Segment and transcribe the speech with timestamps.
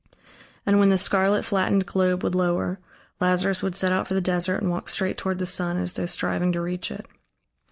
[0.65, 2.79] And when the scarlet, flattened globe would lower,
[3.19, 6.07] Lazarus would set out for the desert and walk straight toward the sun, as though
[6.07, 7.05] striving to reach it.